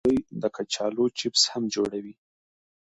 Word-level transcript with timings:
دوی 0.07 0.19
د 0.41 0.43
کچالو 0.55 1.03
چپس 1.17 1.43
هم 1.51 1.63
جوړوي. 1.75 2.13